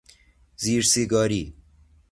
[0.57, 1.53] زیر سیگاری